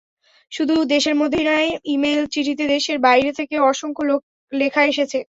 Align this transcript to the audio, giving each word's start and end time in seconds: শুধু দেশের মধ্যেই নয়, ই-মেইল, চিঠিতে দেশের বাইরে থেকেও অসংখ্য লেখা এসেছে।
শুধু 0.51 0.75
দেশের 0.85 1.15
মধ্যেই 1.15 1.45
নয়, 1.45 1.69
ই-মেইল, 1.85 2.23
চিঠিতে 2.33 2.63
দেশের 2.67 2.97
বাইরে 2.99 3.31
থেকেও 3.39 3.61
অসংখ্য 3.71 4.03
লেখা 4.51 4.81
এসেছে। 4.85 5.19